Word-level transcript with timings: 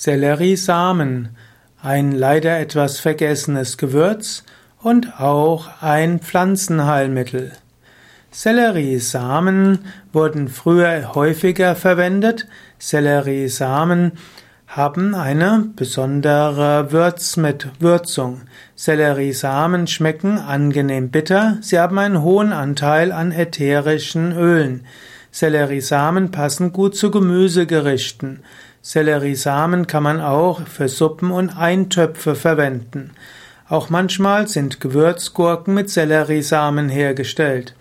Selleriesamen, 0.00 1.30
ein 1.82 2.12
leider 2.12 2.60
etwas 2.60 3.00
vergessenes 3.00 3.78
Gewürz 3.78 4.44
und 4.80 5.18
auch 5.18 5.82
ein 5.82 6.20
Pflanzenheilmittel. 6.20 7.50
Selleriesamen 8.30 9.80
wurden 10.12 10.46
früher 10.46 11.16
häufiger 11.16 11.74
verwendet. 11.74 12.46
Selleriesamen 12.78 14.12
haben 14.68 15.16
eine 15.16 15.66
besondere 15.74 16.92
Würz 16.92 17.36
mit 17.36 17.66
Würzung. 17.80 18.42
Selleriesamen 18.76 19.88
schmecken 19.88 20.38
angenehm 20.38 21.10
bitter. 21.10 21.58
Sie 21.60 21.76
haben 21.76 21.98
einen 21.98 22.22
hohen 22.22 22.52
Anteil 22.52 23.10
an 23.10 23.32
ätherischen 23.32 24.30
Ölen. 24.30 24.86
Selleriesamen 25.32 26.30
passen 26.30 26.72
gut 26.72 26.94
zu 26.94 27.10
Gemüsegerichten. 27.10 28.44
Selleriesamen 28.88 29.86
kann 29.86 30.02
man 30.02 30.22
auch 30.22 30.66
für 30.66 30.88
Suppen 30.88 31.30
und 31.30 31.50
Eintöpfe 31.50 32.34
verwenden. 32.34 33.10
Auch 33.68 33.90
manchmal 33.90 34.48
sind 34.48 34.80
Gewürzgurken 34.80 35.74
mit 35.74 35.90
Selleriesamen 35.90 36.88
hergestellt. 36.88 37.74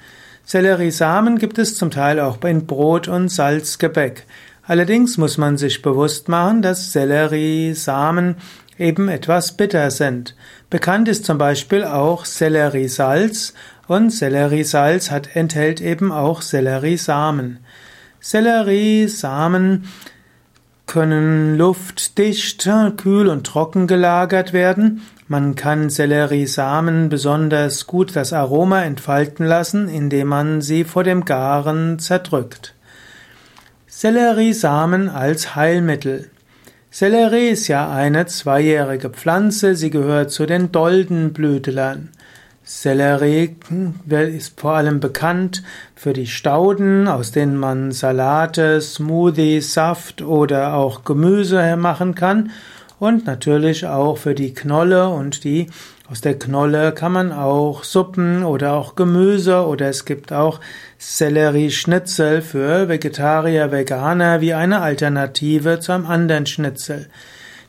Selleriesamen 0.44 1.38
gibt 1.38 1.59
es 1.59 1.78
zum 1.78 1.91
Teil 1.91 2.20
auch 2.20 2.44
in 2.44 2.67
Brot 2.67 3.08
und 3.08 3.30
Salzgebäck. 3.30 4.26
Allerdings 4.64 5.17
muss 5.17 5.38
man 5.38 5.55
sich 5.55 5.81
bewusst 5.81 6.28
machen, 6.28 6.62
dass 6.62 6.91
Selleriesamen 6.91 8.36
eben 8.78 9.08
etwas 9.08 9.55
bitter 9.55 9.92
sind. 9.92 10.36
Bekannt 10.70 11.08
ist 11.08 11.23
zum 11.23 11.38
Beispiel 11.38 11.86
auch 11.86 12.26
Selleriesalz 12.26 13.53
und 13.88 14.09
Selleriesalz 14.09 15.09
hat, 15.09 15.38
enthält 15.38 15.80
eben 15.80 16.12
auch 16.12 16.42
Selleriesamen. 16.42 17.59
Selleriesamen 18.20 19.86
können 20.88 21.58
luftdicht, 21.58 22.68
kühl 22.98 23.28
und 23.28 23.45
trocken 23.45 23.86
gelagert 23.86 24.54
werden. 24.54 25.02
Man 25.28 25.56
kann 25.56 25.89
Selleriesamen 25.89 27.09
besonders 27.09 27.86
gut 27.86 28.16
das 28.16 28.34
Aroma 28.34 28.84
entfalten 28.84 29.45
lassen, 29.45 29.89
indem 29.89 30.30
man 30.30 30.61
sie 30.61 30.86
vor 30.86 31.03
dem 31.03 31.26
Garen 31.26 32.00
zerdrückt. 32.00 32.73
Selleriesamen 33.88 35.09
als 35.09 35.56
Heilmittel. 35.56 36.30
Sellerie 36.89 37.50
ist 37.50 37.67
ja 37.67 37.92
eine 37.92 38.26
zweijährige 38.26 39.09
Pflanze, 39.09 39.76
sie 39.76 39.89
gehört 39.89 40.31
zu 40.31 40.45
den 40.45 40.72
Doldenblütlern. 40.72 42.09
Sellerie 42.70 43.56
ist 44.10 44.60
vor 44.60 44.73
allem 44.73 45.00
bekannt 45.00 45.64
für 45.96 46.12
die 46.12 46.28
Stauden, 46.28 47.08
aus 47.08 47.32
denen 47.32 47.56
man 47.56 47.94
Salate, 47.94 48.82
Smoothies, 48.82 49.73
Saft 49.73 50.22
oder 50.22 50.73
auch 50.73 51.06
Gemüse 51.06 51.78
machen 51.78 52.14
kann 52.14 52.52
und 53.00 53.26
natürlich 53.26 53.88
auch 53.88 54.18
für 54.18 54.36
die 54.36 54.54
Knolle 54.54 55.08
und 55.08 55.45
die 55.45 55.68
aus 56.10 56.20
der 56.20 56.38
Knolle 56.38 56.92
kann 56.92 57.14
man 57.14 57.32
auch 57.32 57.86
Suppen 57.86 58.44
oder 58.44 58.73
auch 58.73 58.95
Gemüse 58.95 59.66
oder 59.66 59.88
es 59.88 60.04
gibt 60.04 60.34
auch 60.34 60.60
Sellerieschnitzel 60.98 62.42
für 62.42 62.90
Vegetarier, 62.90 63.72
Veganer 63.72 64.42
wie 64.42 64.54
eine 64.54 64.82
Alternative 64.82 65.80
zu 65.80 65.94
einem 65.94 66.06
anderen 66.06 66.45
Schnitzel. 66.45 67.08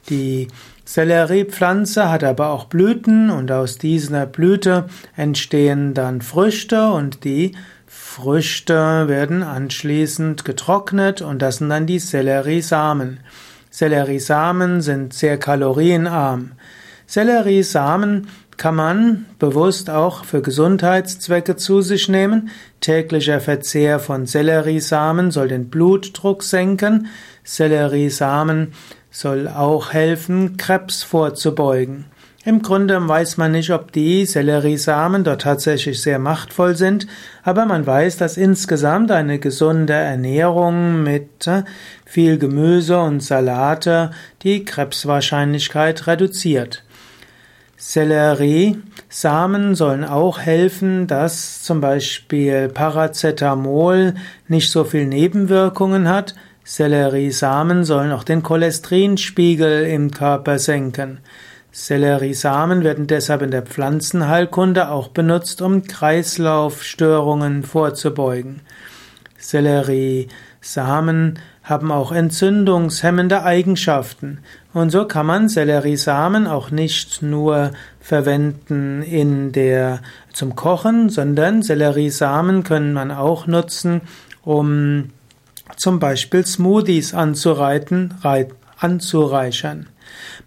Die 0.08 0.48
Selleriepflanze 0.84 2.10
hat 2.10 2.24
aber 2.24 2.50
auch 2.50 2.64
Blüten 2.64 3.30
und 3.30 3.52
aus 3.52 3.76
dieser 3.76 4.24
Blüte 4.26 4.86
entstehen 5.16 5.92
dann 5.92 6.22
Früchte 6.22 6.90
und 6.90 7.24
die 7.24 7.52
Früchte 7.86 9.08
werden 9.08 9.42
anschließend 9.42 10.44
getrocknet 10.44 11.20
und 11.20 11.42
das 11.42 11.58
sind 11.58 11.68
dann 11.68 11.86
die 11.86 11.98
Selleriesamen. 11.98 13.20
Selleriesamen 13.70 14.80
sind 14.80 15.12
sehr 15.12 15.38
kalorienarm. 15.38 16.52
Selleriesamen 17.06 18.28
kann 18.56 18.74
man 18.74 19.26
bewusst 19.38 19.88
auch 19.88 20.24
für 20.24 20.42
Gesundheitszwecke 20.42 21.56
zu 21.56 21.80
sich 21.80 22.08
nehmen. 22.08 22.50
Täglicher 22.80 23.40
Verzehr 23.40 24.00
von 24.00 24.26
Selleriesamen 24.26 25.30
soll 25.30 25.48
den 25.48 25.70
Blutdruck 25.70 26.42
senken. 26.42 27.06
Selleriesamen 27.48 28.74
soll 29.10 29.48
auch 29.48 29.94
helfen, 29.94 30.58
Krebs 30.58 31.02
vorzubeugen. 31.02 32.04
Im 32.44 32.60
Grunde 32.60 33.08
weiß 33.08 33.38
man 33.38 33.52
nicht, 33.52 33.70
ob 33.70 33.90
die 33.90 34.26
Selleriesamen 34.26 35.24
dort 35.24 35.42
tatsächlich 35.42 36.02
sehr 36.02 36.18
machtvoll 36.18 36.76
sind, 36.76 37.06
aber 37.42 37.64
man 37.64 37.86
weiß, 37.86 38.18
dass 38.18 38.36
insgesamt 38.36 39.10
eine 39.10 39.38
gesunde 39.38 39.94
Ernährung 39.94 41.02
mit 41.02 41.46
äh, 41.46 41.62
viel 42.04 42.36
Gemüse 42.36 43.00
und 43.00 43.22
Salate 43.22 44.10
die 44.42 44.66
Krebswahrscheinlichkeit 44.66 46.06
reduziert. 46.06 46.84
Selleriesamen 47.78 49.74
sollen 49.74 50.04
auch 50.04 50.38
helfen, 50.38 51.06
dass 51.06 51.62
zum 51.62 51.80
Beispiel 51.80 52.68
Paracetamol 52.68 54.14
nicht 54.48 54.70
so 54.70 54.84
viel 54.84 55.06
Nebenwirkungen 55.06 56.08
hat, 56.08 56.34
Selleriesamen 56.70 57.84
sollen 57.84 58.12
auch 58.12 58.24
den 58.24 58.42
Cholesterinspiegel 58.42 59.86
im 59.86 60.10
Körper 60.10 60.58
senken. 60.58 61.20
Selleriesamen 61.72 62.84
werden 62.84 63.06
deshalb 63.06 63.40
in 63.40 63.50
der 63.50 63.62
Pflanzenheilkunde 63.62 64.90
auch 64.90 65.08
benutzt, 65.08 65.62
um 65.62 65.84
Kreislaufstörungen 65.84 67.62
vorzubeugen. 67.62 68.60
Selleriesamen 69.38 71.38
haben 71.62 71.90
auch 71.90 72.12
entzündungshemmende 72.12 73.44
Eigenschaften. 73.44 74.40
Und 74.74 74.90
so 74.90 75.06
kann 75.06 75.24
man 75.24 75.48
Selleriesamen 75.48 76.46
auch 76.46 76.70
nicht 76.70 77.22
nur 77.22 77.70
verwenden 77.98 79.00
in 79.00 79.52
der, 79.52 80.02
zum 80.34 80.54
Kochen, 80.54 81.08
sondern 81.08 81.62
Selleriesamen 81.62 82.62
können 82.62 82.92
man 82.92 83.10
auch 83.10 83.46
nutzen, 83.46 84.02
um 84.42 85.12
zum 85.76 85.98
Beispiel 85.98 86.46
Smoothies 86.46 87.14
anzureiten, 87.14 88.14
anzureichern. 88.78 89.88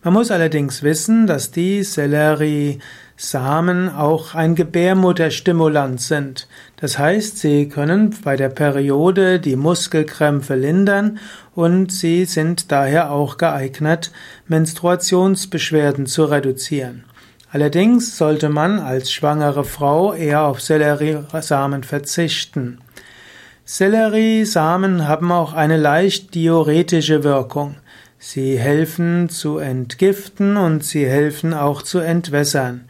Man 0.03 0.13
muss 0.13 0.31
allerdings 0.31 0.83
wissen, 0.83 1.27
dass 1.27 1.51
die 1.51 1.83
Selleriesamen 1.83 3.89
auch 3.89 4.33
ein 4.33 4.55
Gebärmutterstimulant 4.55 5.99
sind. 6.01 6.47
Das 6.77 6.97
heißt, 6.97 7.37
sie 7.37 7.69
können 7.69 8.15
bei 8.23 8.35
der 8.35 8.49
Periode 8.49 9.39
die 9.39 9.55
Muskelkrämpfe 9.55 10.55
lindern 10.55 11.19
und 11.53 11.91
sie 11.91 12.25
sind 12.25 12.71
daher 12.71 13.11
auch 13.11 13.37
geeignet, 13.37 14.11
Menstruationsbeschwerden 14.47 16.07
zu 16.07 16.25
reduzieren. 16.25 17.03
Allerdings 17.51 18.17
sollte 18.17 18.49
man 18.49 18.79
als 18.79 19.11
schwangere 19.11 19.65
Frau 19.65 20.13
eher 20.13 20.43
auf 20.43 20.61
Selleriesamen 20.61 21.83
verzichten. 21.83 22.79
Selleriesamen 23.63 25.07
haben 25.07 25.31
auch 25.31 25.53
eine 25.53 25.77
leicht 25.77 26.33
diuretische 26.33 27.23
Wirkung. 27.23 27.75
Sie 28.17 28.57
helfen 28.57 29.29
zu 29.29 29.59
entgiften 29.59 30.57
und 30.57 30.83
sie 30.83 31.05
helfen 31.05 31.53
auch 31.53 31.81
zu 31.81 31.99
entwässern. 31.99 32.85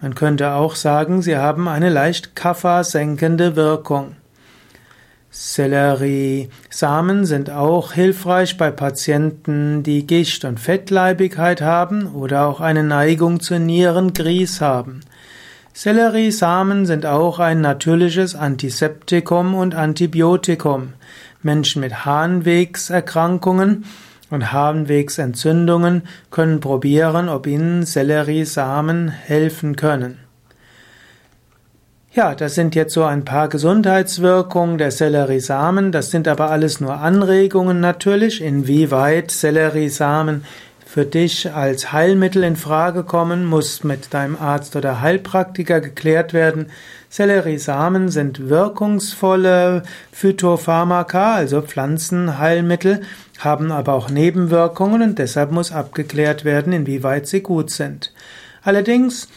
Man 0.00 0.14
könnte 0.14 0.52
auch 0.52 0.74
sagen, 0.74 1.22
sie 1.22 1.36
haben 1.36 1.68
eine 1.68 1.90
leicht 1.90 2.36
kaffersenkende 2.36 3.56
Wirkung. 3.56 4.16
Selleriesamen 5.30 7.24
sind 7.24 7.50
auch 7.50 7.92
hilfreich 7.92 8.56
bei 8.56 8.70
Patienten, 8.70 9.82
die 9.82 10.06
Gicht 10.06 10.44
und 10.44 10.58
Fettleibigkeit 10.58 11.60
haben 11.62 12.06
oder 12.14 12.46
auch 12.46 12.60
eine 12.60 12.82
Neigung 12.82 13.40
zu 13.40 13.58
Nierengrieß 13.58 14.60
haben. 14.60 15.00
Selleriesamen 15.78 16.86
sind 16.86 17.04
auch 17.04 17.38
ein 17.38 17.60
natürliches 17.60 18.34
Antiseptikum 18.34 19.54
und 19.54 19.74
Antibiotikum. 19.74 20.94
Menschen 21.42 21.82
mit 21.82 22.06
Harnwegserkrankungen 22.06 23.84
und 24.30 24.52
Harnwegsentzündungen 24.52 26.04
können 26.30 26.60
probieren, 26.60 27.28
ob 27.28 27.46
ihnen 27.46 27.84
Selleriesamen 27.84 29.10
helfen 29.10 29.76
können. 29.76 30.16
Ja, 32.14 32.34
das 32.34 32.54
sind 32.54 32.74
jetzt 32.74 32.94
so 32.94 33.04
ein 33.04 33.26
paar 33.26 33.50
Gesundheitswirkungen 33.50 34.78
der 34.78 34.90
Selleriesamen. 34.90 35.92
Das 35.92 36.10
sind 36.10 36.26
aber 36.26 36.50
alles 36.50 36.80
nur 36.80 37.00
Anregungen 37.00 37.80
natürlich, 37.80 38.40
inwieweit 38.40 39.30
Selleriesamen 39.30 40.42
für 40.86 41.04
dich 41.04 41.52
als 41.52 41.92
Heilmittel 41.92 42.44
in 42.44 42.54
Frage 42.54 43.02
kommen, 43.02 43.44
muss 43.44 43.82
mit 43.82 44.14
deinem 44.14 44.36
Arzt 44.36 44.76
oder 44.76 45.00
Heilpraktiker 45.00 45.80
geklärt 45.80 46.32
werden. 46.32 46.70
Selleriesamen 47.10 48.08
sind 48.08 48.48
wirkungsvolle 48.48 49.82
Phytopharmaka, 50.12 51.34
also 51.34 51.60
Pflanzenheilmittel, 51.60 53.02
haben 53.38 53.72
aber 53.72 53.94
auch 53.94 54.08
Nebenwirkungen 54.08 55.02
und 55.02 55.18
deshalb 55.18 55.50
muss 55.50 55.72
abgeklärt 55.72 56.44
werden, 56.44 56.72
inwieweit 56.72 57.26
sie 57.26 57.40
gut 57.42 57.70
sind. 57.70 58.12
Allerdings 58.62 59.28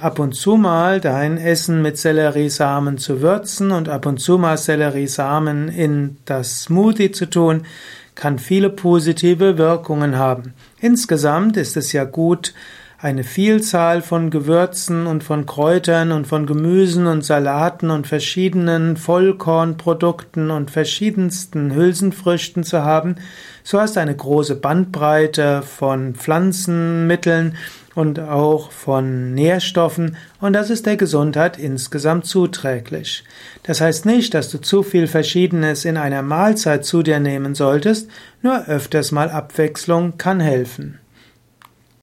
ab 0.00 0.18
und 0.18 0.34
zu 0.34 0.56
mal 0.56 1.00
dein 1.00 1.36
Essen 1.36 1.82
mit 1.82 1.98
Selleriesamen 1.98 2.96
zu 2.96 3.20
würzen 3.20 3.70
und 3.70 3.90
ab 3.90 4.06
und 4.06 4.18
zu 4.18 4.38
mal 4.38 4.56
Selleriesamen 4.56 5.68
in 5.68 6.16
das 6.24 6.62
Smoothie 6.62 7.12
zu 7.12 7.26
tun, 7.26 7.66
kann 8.16 8.40
viele 8.40 8.70
positive 8.70 9.58
Wirkungen 9.58 10.16
haben. 10.16 10.54
Insgesamt 10.80 11.56
ist 11.56 11.76
es 11.76 11.92
ja 11.92 12.02
gut, 12.02 12.52
eine 12.98 13.24
Vielzahl 13.24 14.00
von 14.00 14.30
Gewürzen 14.30 15.06
und 15.06 15.22
von 15.22 15.44
Kräutern 15.44 16.12
und 16.12 16.26
von 16.26 16.46
Gemüsen 16.46 17.06
und 17.06 17.24
Salaten 17.24 17.90
und 17.90 18.06
verschiedenen 18.06 18.96
Vollkornprodukten 18.96 20.50
und 20.50 20.70
verschiedensten 20.70 21.74
Hülsenfrüchten 21.74 22.64
zu 22.64 22.82
haben. 22.82 23.16
So 23.62 23.78
hast 23.78 23.96
du 23.96 24.00
eine 24.00 24.16
große 24.16 24.56
Bandbreite 24.56 25.62
von 25.62 26.14
Pflanzenmitteln 26.14 27.56
und 27.96 28.20
auch 28.20 28.70
von 28.70 29.34
Nährstoffen 29.34 30.16
und 30.40 30.52
das 30.52 30.70
ist 30.70 30.86
der 30.86 30.96
Gesundheit 30.96 31.58
insgesamt 31.58 32.26
zuträglich. 32.26 33.24
Das 33.64 33.80
heißt 33.80 34.06
nicht, 34.06 34.34
dass 34.34 34.50
du 34.50 34.58
zu 34.58 34.84
viel 34.84 35.08
Verschiedenes 35.08 35.84
in 35.84 35.96
einer 35.96 36.22
Mahlzeit 36.22 36.84
zu 36.84 37.02
dir 37.02 37.18
nehmen 37.18 37.56
solltest, 37.56 38.08
nur 38.42 38.68
öfters 38.68 39.10
mal 39.10 39.30
Abwechslung 39.30 40.18
kann 40.18 40.38
helfen. 40.38 41.00